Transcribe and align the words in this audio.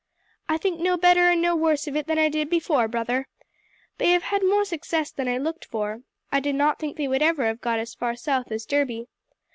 "I 0.49 0.57
think 0.57 0.79
no 0.79 0.97
better 0.97 1.29
and 1.29 1.43
no 1.43 1.55
worse 1.55 1.85
of 1.85 1.95
it 1.95 2.07
than 2.07 2.17
I 2.17 2.27
did 2.27 2.49
before, 2.49 2.87
brother. 2.87 3.27
They 3.99 4.09
have 4.13 4.23
had 4.23 4.41
more 4.43 4.65
success 4.65 5.11
than 5.11 5.27
I 5.27 5.37
looked 5.37 5.63
for. 5.65 6.01
I 6.31 6.39
did 6.39 6.55
not 6.55 6.79
think 6.79 6.97
they 6.97 7.07
would 7.07 7.21
ever 7.21 7.45
have 7.45 7.61
got 7.61 7.77
as 7.77 7.93
far 7.93 8.15
south 8.15 8.51
as 8.51 8.65
Derby. 8.65 9.05